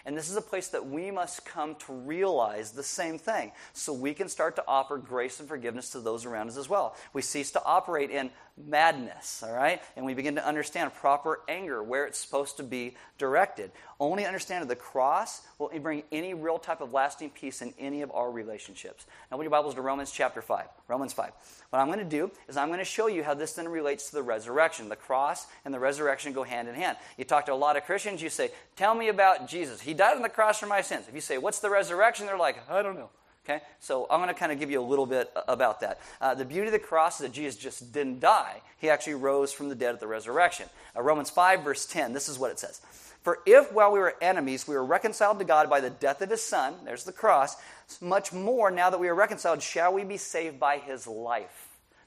[0.06, 3.92] And this is a place that we must come to realize the same thing so
[3.92, 6.94] we can start to offer grace and forgiveness to those around us as well.
[7.14, 9.82] We cease to operate in madness, all right?
[9.96, 13.72] And we begin to understand proper anger, where it's supposed to be directed.
[13.98, 18.12] Only understanding the cross will bring any real type of lasting peace in any of
[18.12, 19.06] our relationships.
[19.30, 20.66] Now, open your Bibles to Romans chapter 5.
[20.86, 21.32] Romans 5.
[21.70, 24.10] What I'm going to do is I'm going to show you how this then relates
[24.10, 24.88] to the resurrection.
[24.88, 26.96] The cross and the resurrection go hand in hand.
[27.18, 29.80] You talk to a lot of Christians, you say, Tell me about Jesus.
[29.80, 31.06] He died on the cross for my sins.
[31.08, 32.26] If you say, What's the resurrection?
[32.26, 33.10] They're like, I don't know.
[33.44, 33.62] Okay?
[33.80, 36.00] So I'm going to kind of give you a little bit about that.
[36.20, 39.52] Uh, the beauty of the cross is that Jesus just didn't die, he actually rose
[39.52, 40.68] from the dead at the resurrection.
[40.96, 42.80] Uh, Romans 5, verse 10, this is what it says.
[43.22, 46.30] For if while we were enemies, we were reconciled to God by the death of
[46.30, 47.56] his Son, there's the cross,
[48.00, 51.63] much more now that we are reconciled, shall we be saved by his life.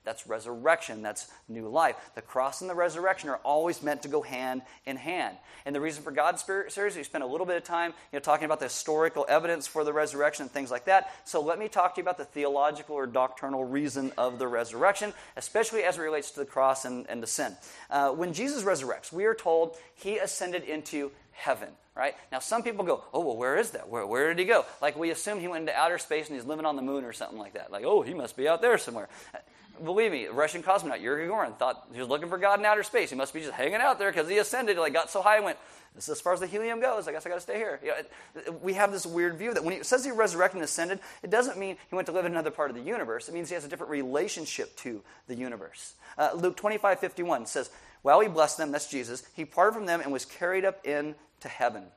[0.07, 1.01] That's resurrection.
[1.01, 1.97] That's new life.
[2.15, 5.35] The cross and the resurrection are always meant to go hand in hand.
[5.65, 8.15] And the reason for God's Spirit series, we spent a little bit of time you
[8.15, 11.11] know, talking about the historical evidence for the resurrection and things like that.
[11.25, 15.11] So let me talk to you about the theological or doctrinal reason of the resurrection,
[15.35, 17.57] especially as it relates to the cross and, and sin.
[17.89, 22.13] Uh, when Jesus resurrects, we are told he ascended into heaven right?
[22.31, 23.89] Now, some people go, oh, well, where is that?
[23.89, 24.65] Where, where did he go?
[24.83, 27.11] Like, we assume he went into outer space and he's living on the moon or
[27.11, 27.71] something like that.
[27.71, 29.09] Like, oh, he must be out there somewhere
[29.83, 33.09] believe me, Russian cosmonaut Yuri Gagarin thought he was looking for God in outer space.
[33.09, 35.45] He must be just hanging out there because he ascended, like got so high, and
[35.45, 35.57] went,
[35.95, 37.07] "This is as far as the helium goes.
[37.07, 37.93] I guess I got to stay here." You
[38.45, 41.29] know, we have this weird view that when he says he resurrected and ascended, it
[41.29, 43.27] doesn't mean he went to live in another part of the universe.
[43.27, 45.93] It means he has a different relationship to the universe.
[46.17, 47.69] Uh, Luke twenty five fifty one says,
[48.01, 51.47] "While he blessed them, that's Jesus, he parted from them and was carried up into
[51.47, 51.91] heaven."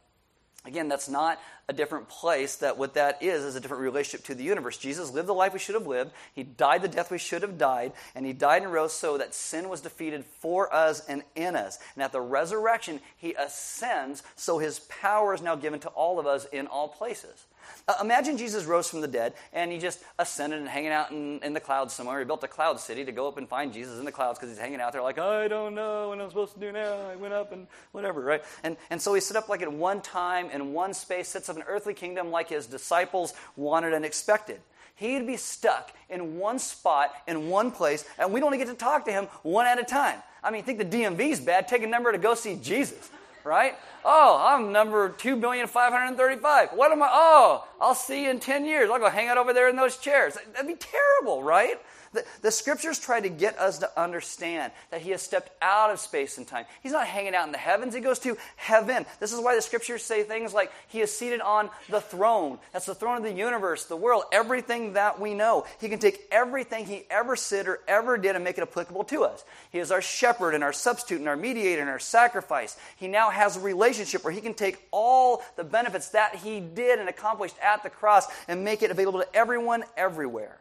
[0.67, 2.57] Again, that's not a different place.
[2.57, 4.77] That what that is is a different relationship to the universe.
[4.77, 6.13] Jesus lived the life we should have lived.
[6.35, 9.35] He died the death we should have died, and he died and rose so that
[9.35, 11.79] sin was defeated for us and in us.
[11.95, 16.27] And at the resurrection, he ascends, so his power is now given to all of
[16.27, 17.47] us in all places.
[17.89, 21.41] Uh, imagine Jesus rose from the dead and he just ascended and hanging out in,
[21.43, 22.19] in the clouds somewhere.
[22.19, 24.51] He built a cloud city to go up and find Jesus in the clouds because
[24.51, 26.97] he's hanging out there like, I don't know what I'm supposed to do now.
[27.11, 28.43] I went up and whatever, right?
[28.63, 31.57] And, and so he set up like in one time, in one space, sets up
[31.57, 34.61] an earthly kingdom like his disciples wanted and expected.
[35.01, 39.07] He'd be stuck in one spot, in one place, and we'd only get to talk
[39.07, 40.21] to him one at a time.
[40.43, 41.69] I mean, think the DMV's bad.
[41.69, 43.11] Take a number to go see Jesus
[43.45, 43.75] right?
[44.05, 46.71] Oh, I'm number 2,535.
[46.71, 47.09] What am I?
[47.11, 48.91] Oh, I'll see you in 10 years.
[48.91, 50.37] I'll go hang out over there in those chairs.
[50.53, 51.81] That'd be terrible, right?
[52.13, 56.01] The, the, scriptures try to get us to understand that he has stepped out of
[56.01, 56.65] space and time.
[56.83, 59.07] He's not hanging out in the heavens, he goes to heaven.
[59.21, 62.59] This is why the scriptures say things like he is seated on the throne.
[62.73, 65.67] That's the throne of the universe, the world, everything that we know.
[65.81, 69.23] He can take everything he ever said or ever did and make it applicable to
[69.23, 69.45] us.
[69.71, 72.77] He is our shepherd and our substitute and our mediator and our sacrifice.
[72.97, 76.99] He now has a relationship where he can take all the benefits that he did
[76.99, 80.59] and accomplished at the cross and make it available to everyone everywhere.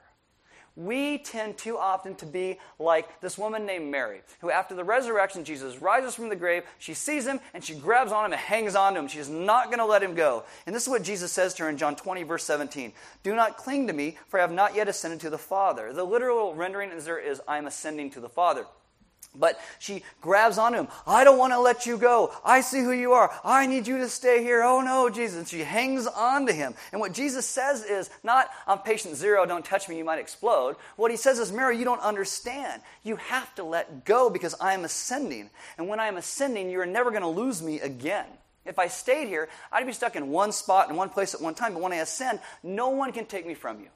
[0.79, 5.43] We tend too often to be like this woman named Mary, who, after the resurrection,
[5.43, 8.75] Jesus rises from the grave, she sees him, and she grabs on him and hangs
[8.75, 9.07] on to him.
[9.09, 10.45] She's not going to let him go.
[10.65, 13.57] And this is what Jesus says to her in John 20, verse 17 Do not
[13.57, 15.91] cling to me, for I have not yet ascended to the Father.
[15.91, 18.65] The literal rendering is there is, I am ascending to the Father.
[19.35, 20.87] But she grabs onto him.
[21.05, 22.33] I don't want to let you go.
[22.43, 23.31] I see who you are.
[23.43, 24.63] I need you to stay here.
[24.63, 25.37] Oh no, Jesus.
[25.37, 26.73] And she hangs on to him.
[26.91, 30.77] And what Jesus says is not, I'm patient zero, don't touch me, you might explode.
[30.95, 32.81] What he says is, Mary, you don't understand.
[33.03, 35.51] You have to let go because I am ascending.
[35.77, 38.25] And when I am ascending, you are never going to lose me again.
[38.65, 41.53] If I stayed here, I'd be stuck in one spot in one place at one
[41.53, 41.73] time.
[41.73, 43.87] But when I ascend, no one can take me from you.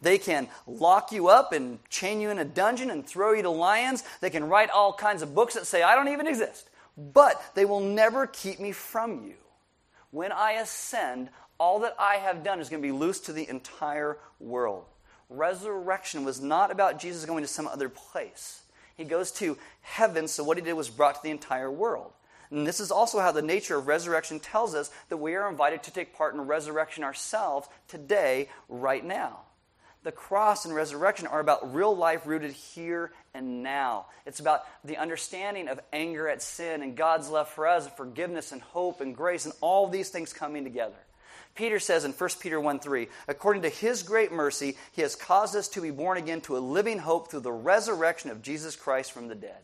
[0.00, 3.50] They can lock you up and chain you in a dungeon and throw you to
[3.50, 4.04] lions.
[4.20, 6.70] They can write all kinds of books that say, I don't even exist.
[6.96, 9.34] But they will never keep me from you.
[10.10, 13.48] When I ascend, all that I have done is going to be loose to the
[13.48, 14.84] entire world.
[15.28, 18.62] Resurrection was not about Jesus going to some other place.
[18.96, 22.12] He goes to heaven, so what he did was brought to the entire world.
[22.50, 25.82] And this is also how the nature of resurrection tells us that we are invited
[25.82, 29.40] to take part in resurrection ourselves today, right now
[30.08, 34.06] the cross and resurrection are about real life rooted here and now.
[34.24, 38.62] It's about the understanding of anger at sin and God's love for us, forgiveness and
[38.62, 40.96] hope and grace, and all these things coming together.
[41.54, 45.54] Peter says in 1 Peter 1 3, according to his great mercy, he has caused
[45.54, 49.12] us to be born again to a living hope through the resurrection of Jesus Christ
[49.12, 49.60] from the dead.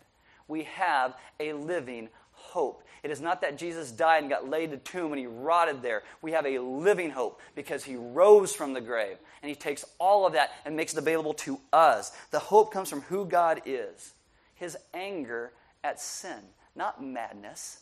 [0.47, 2.11] We have a living
[2.45, 2.83] hope.
[3.03, 6.03] It is not that Jesus died and got laid to tomb and he rotted there.
[6.23, 9.19] We have a living hope because he rose from the grave.
[9.43, 12.13] And he takes all of that and makes it available to us.
[12.31, 14.15] The hope comes from who God is
[14.55, 15.53] his anger
[15.83, 16.39] at sin,
[16.75, 17.81] not madness,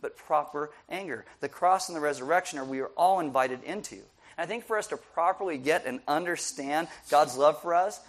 [0.00, 1.24] but proper anger.
[1.40, 3.96] The cross and the resurrection are we are all invited into.
[3.96, 4.02] And
[4.38, 8.00] I think for us to properly get and understand God's love for us,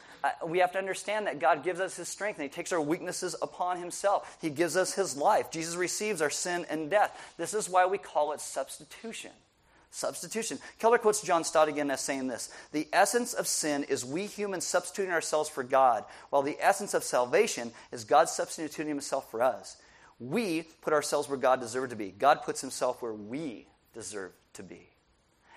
[0.45, 3.35] we have to understand that God gives us His strength and He takes our weaknesses
[3.41, 4.37] upon Himself.
[4.41, 5.51] He gives us His life.
[5.51, 7.33] Jesus receives our sin and death.
[7.37, 9.31] This is why we call it substitution.
[9.91, 10.59] Substitution.
[10.79, 14.65] Keller quotes John Stott again as saying this The essence of sin is we humans
[14.65, 19.77] substituting ourselves for God, while the essence of salvation is God substituting Himself for us.
[20.19, 22.09] We put ourselves where God deserved to be.
[22.09, 24.89] God puts Himself where we deserve to be.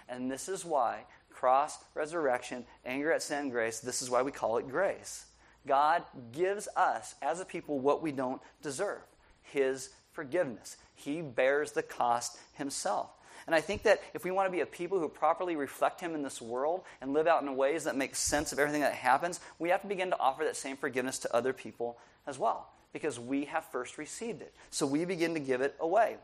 [0.09, 1.05] And this is why
[1.39, 3.79] cross, resurrection, anger at sin, grace.
[3.79, 5.27] This is why we call it grace.
[5.67, 9.03] God gives us, as a people, what we don't deserve
[9.43, 10.77] His forgiveness.
[10.95, 13.11] He bears the cost Himself.
[13.47, 16.15] And I think that if we want to be a people who properly reflect Him
[16.15, 19.41] in this world and live out in ways that make sense of everything that happens,
[19.59, 23.21] we have to begin to offer that same forgiveness to other people as well, because
[23.21, 24.53] we have first received it.
[24.71, 26.17] So we begin to give it away.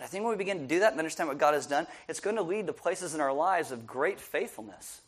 [0.00, 2.20] I think when we begin to do that and understand what God has done, it's
[2.20, 5.00] going to lead to places in our lives of great faithfulness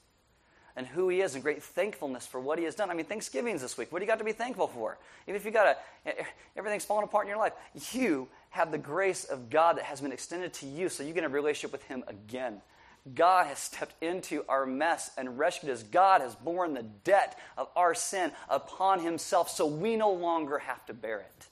[0.76, 2.90] and who He is and great thankfulness for what He has done.
[2.90, 3.92] I mean, Thanksgiving's this week.
[3.92, 4.98] What do you got to be thankful for?
[5.26, 5.76] Even if you got
[6.06, 6.12] a,
[6.56, 7.52] everything's falling apart in your life,
[7.92, 11.22] you have the grace of God that has been extended to you so you can
[11.22, 12.60] have a relationship with Him again.
[13.14, 15.82] God has stepped into our mess and rescued us.
[15.82, 20.84] God has borne the debt of our sin upon Himself so we no longer have
[20.86, 21.46] to bear it.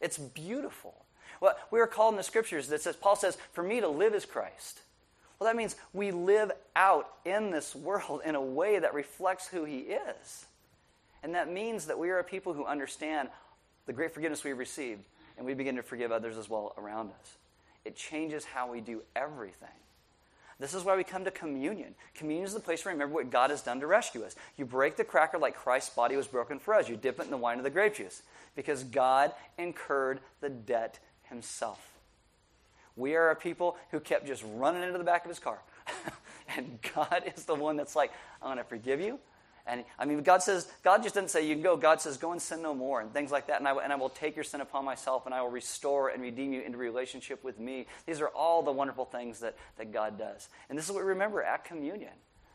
[0.00, 1.04] It's beautiful.
[1.40, 4.14] What we are called in the scriptures that says, Paul says, for me to live
[4.14, 4.80] is Christ.
[5.38, 9.64] Well, that means we live out in this world in a way that reflects who
[9.64, 10.46] he is.
[11.22, 13.28] And that means that we are a people who understand
[13.86, 15.02] the great forgiveness we've received,
[15.36, 17.36] and we begin to forgive others as well around us.
[17.84, 19.68] It changes how we do everything.
[20.60, 21.94] This is why we come to communion.
[22.16, 24.34] Communion is the place where we remember what God has done to rescue us.
[24.56, 26.88] You break the cracker like Christ's body was broken for us.
[26.88, 28.22] You dip it in the wine of the grape juice
[28.56, 30.98] because God incurred the debt
[31.28, 31.98] himself.
[32.96, 35.60] We are a people who kept just running into the back of his car.
[36.56, 38.12] and God is the one that's like,
[38.42, 39.20] I'm going to forgive you.
[39.68, 41.76] And I mean, God says, God just didn't say you can go.
[41.76, 43.60] God says, go and sin no more and things like that.
[43.60, 46.22] And I, and I will take your sin upon myself and I will restore and
[46.22, 47.86] redeem you into relationship with me.
[48.06, 50.48] These are all the wonderful things that, that God does.
[50.70, 52.14] And this is what we remember at communion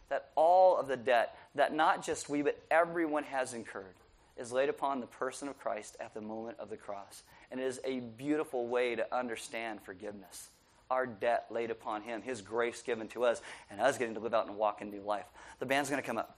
[0.09, 3.95] that all of the debt that not just we, but everyone has incurred
[4.37, 7.23] is laid upon the person of Christ at the moment of the cross.
[7.51, 10.49] And it is a beautiful way to understand forgiveness.
[10.89, 14.33] Our debt laid upon Him, His grace given to us, and us getting to live
[14.33, 15.25] out and walk in new life.
[15.59, 16.37] The band's going to come up.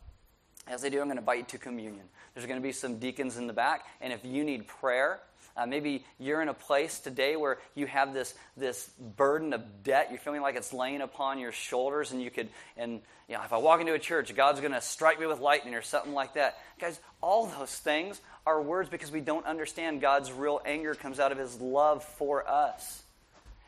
[0.67, 2.05] As they do, I'm going to invite you to communion.
[2.33, 5.19] There's going to be some deacons in the back, and if you need prayer,
[5.57, 10.07] uh, maybe you're in a place today where you have this, this burden of debt.
[10.09, 13.53] You're feeling like it's laying upon your shoulders, and you could, and you know, if
[13.53, 16.33] I walk into a church, God's going to strike me with lightning or something like
[16.33, 16.57] that.
[16.79, 21.31] Guys, all those things are words because we don't understand God's real anger comes out
[21.31, 23.01] of His love for us.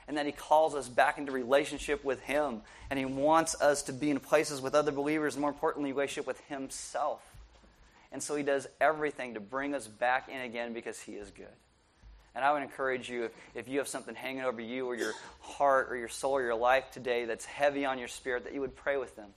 [0.07, 2.61] And that He calls us back into relationship with Him.
[2.89, 6.27] And He wants us to be in places with other believers, and more importantly, relationship
[6.27, 7.21] with Himself.
[8.11, 11.47] And so he does everything to bring us back in again because he is good.
[12.37, 15.13] And I would encourage you, if, if you have something hanging over you or your
[15.39, 18.61] heart or your soul or your life today that's heavy on your spirit, that you
[18.61, 19.29] would pray with them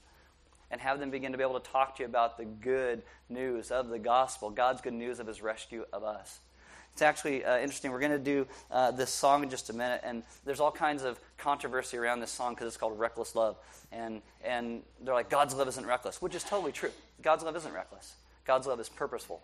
[0.69, 3.71] and have them begin to be able to talk to you about the good news
[3.71, 6.41] of the gospel, God's good news of his rescue of us.
[6.93, 7.91] It's actually uh, interesting.
[7.91, 11.01] We're going to do uh, this song in just a minute, and there's all kinds
[11.01, 13.57] of controversy around this song because it's called Reckless Love.
[13.91, 16.91] And, and they're like, God's love isn't reckless, which is totally true.
[17.23, 18.13] God's love isn't reckless,
[18.45, 19.41] God's love is purposeful.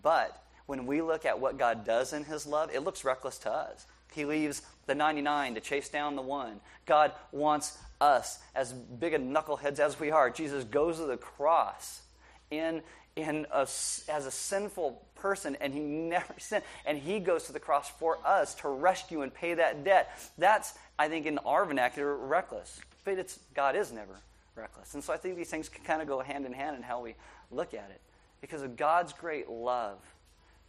[0.00, 3.52] But when we look at what God does in His love, it looks reckless to
[3.52, 3.86] us.
[4.14, 6.60] He leaves the 99 to chase down the one.
[6.86, 10.30] God wants us, as big a knuckleheads as we are.
[10.30, 12.02] Jesus goes to the cross
[12.50, 12.82] in,
[13.16, 16.64] in a, as a sinful person, and He never sinned.
[16.84, 20.10] And He goes to the cross for us to rescue and pay that debt.
[20.36, 22.80] That's, I think, in our vernacular, reckless.
[23.04, 24.20] But it's, God is never
[24.54, 24.94] reckless.
[24.94, 27.00] And so I think these things can kind of go hand in hand in how
[27.00, 27.14] we
[27.50, 28.00] look at it.
[28.40, 29.98] Because of God's great love,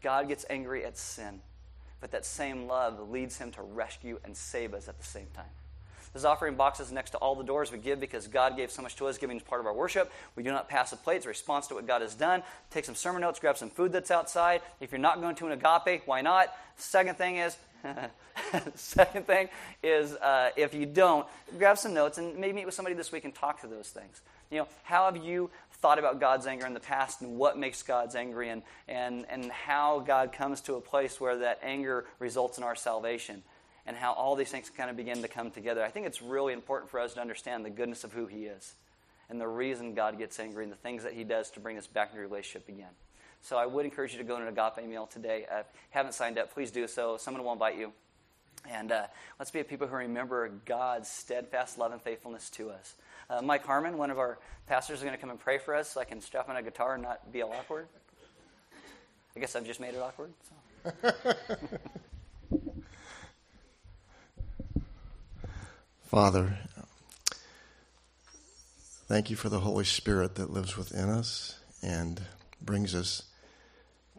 [0.03, 1.39] God gets angry at sin,
[2.01, 5.45] but that same love leads him to rescue and save us at the same time.
[6.13, 8.95] There's offering boxes next to all the doors we give because God gave so much
[8.97, 9.17] to us.
[9.17, 10.11] Giving is part of our worship.
[10.35, 11.17] We do not pass a plate.
[11.17, 12.43] It's a response to what God has done.
[12.69, 14.61] Take some sermon notes, grab some food that's outside.
[14.79, 16.53] If you're not going to an agape, why not?
[16.77, 17.57] Second thing is,
[18.75, 19.49] second thing
[19.81, 21.25] is uh, if you don't,
[21.57, 24.21] grab some notes and maybe meet with somebody this week and talk to those things.
[24.51, 25.49] You know, how have you
[25.83, 29.51] thought about God's anger in the past and what makes God's angry and, and, and
[29.51, 33.43] how God comes to a place where that anger results in our salvation
[33.85, 35.83] and how all these things kind of begin to come together.
[35.83, 38.75] I think it's really important for us to understand the goodness of who He is
[39.29, 41.85] and the reason God gets angry and the things that He does to bring us
[41.85, 42.93] back into relationship again.
[43.41, 45.45] So I would encourage you to go to an agape meal today.
[45.51, 47.17] Uh, if you haven't signed up, please do so.
[47.17, 47.91] Someone will invite you.
[48.71, 49.07] And uh,
[49.37, 52.95] let's be a people who remember God's steadfast love and faithfulness to us.
[53.29, 55.89] Uh, Mike Harmon, one of our pastors, is going to come and pray for us
[55.89, 57.87] so I can strap on a guitar and not be all awkward.
[59.35, 60.33] I guess I've just made it awkward.
[60.43, 61.13] So.
[66.03, 66.59] Father,
[69.07, 72.21] thank you for the Holy Spirit that lives within us and
[72.61, 73.23] brings us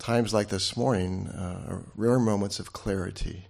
[0.00, 3.46] times like this morning, uh, rare moments of clarity.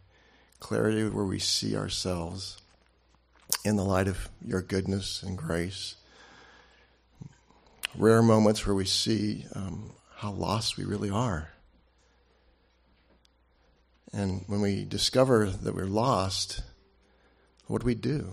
[0.60, 2.60] Clarity where we see ourselves
[3.64, 5.96] in the light of your goodness and grace.
[7.96, 11.50] Rare moments where we see um, how lost we really are.
[14.12, 16.62] And when we discover that we're lost,
[17.66, 18.28] what do we do?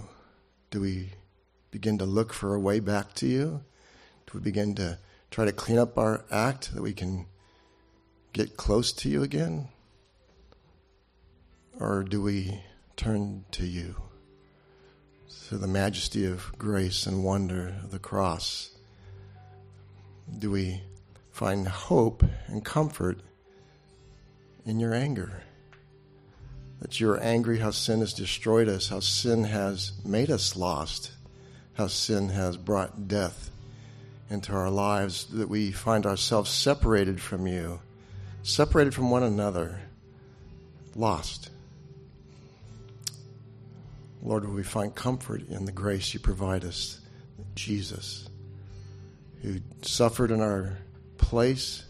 [0.70, 1.14] Do we
[1.72, 3.64] begin to look for a way back to you?
[4.28, 5.00] Do we begin to
[5.32, 7.26] try to clean up our act that we can
[8.34, 9.70] get close to you again?
[11.80, 12.62] Or do we
[12.98, 13.96] turn to you?
[15.50, 18.72] To the majesty of grace and wonder of the cross?
[20.40, 20.82] Do we
[21.32, 23.20] find hope and comfort
[24.66, 25.44] in your anger?
[26.80, 31.12] That you're angry how sin has destroyed us, how sin has made us lost,
[31.74, 33.52] how sin has brought death
[34.30, 37.82] into our lives, that we find ourselves separated from you,
[38.42, 39.82] separated from one another,
[40.96, 41.50] lost.
[44.24, 47.00] Lord, will we find comfort in the grace you provide us,
[47.56, 48.30] Jesus,
[49.42, 50.78] who suffered in our
[51.18, 51.86] place,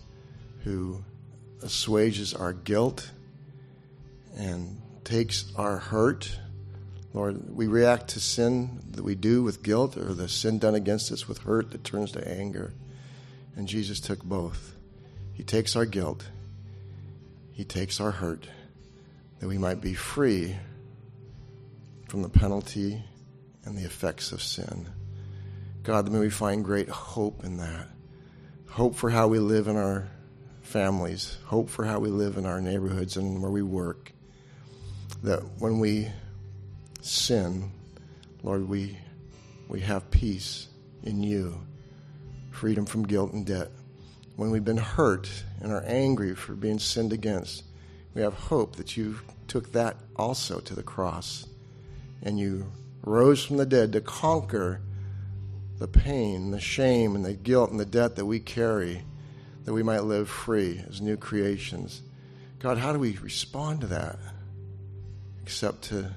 [0.64, 1.04] who
[1.62, 3.12] assuages our guilt
[4.38, 6.38] and takes our hurt.
[7.14, 11.12] Lord, we react to sin that we do with guilt or the sin done against
[11.12, 12.74] us with hurt that turns to anger.
[13.58, 14.76] And Jesus took both.
[15.34, 16.26] He takes our guilt,
[17.52, 18.48] He takes our hurt,
[19.40, 20.56] that we might be free
[22.12, 23.02] from the penalty
[23.64, 24.86] and the effects of sin.
[25.82, 27.88] God, may we find great hope in that.
[28.68, 30.10] Hope for how we live in our
[30.62, 34.12] families, hope for how we live in our neighborhoods and where we work.
[35.24, 36.10] That when we
[37.00, 37.72] sin,
[38.44, 38.98] Lord, we,
[39.70, 40.68] we have peace
[41.04, 41.62] in you,
[42.50, 43.72] freedom from guilt and debt.
[44.36, 45.30] When we've been hurt
[45.62, 47.64] and are angry for being sinned against,
[48.14, 51.48] we have hope that you took that also to the cross
[52.22, 52.72] and you
[53.04, 54.82] rose from the dead to conquer
[55.80, 59.04] the pain, the shame, and the guilt and the debt that we carry,
[59.66, 62.02] that we might live free as new creations.
[62.60, 64.20] God, how do we respond to that?
[65.42, 66.12] Except to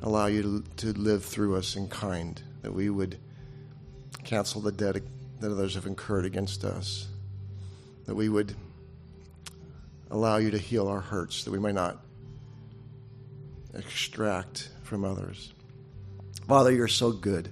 [0.00, 0.42] allow you
[0.76, 3.18] to, to live through us in kind, that we would
[4.24, 4.96] cancel the debt
[5.40, 7.08] that others have incurred against us,
[8.06, 8.54] that we would
[10.10, 11.98] allow you to heal our hurts, that we might not
[13.76, 15.52] extract from others.
[16.48, 17.50] Father, you're so good.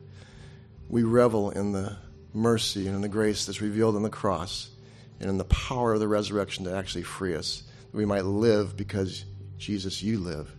[0.88, 1.96] We revel in the
[2.32, 4.70] mercy and in the grace that's revealed in the cross.
[5.20, 8.76] and in the power of the resurrection to actually free us, that we might live
[8.76, 9.24] because,
[9.58, 10.54] Jesus, you live.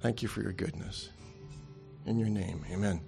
[0.00, 1.10] Thank you for your goodness.
[2.06, 3.00] In your name, amen.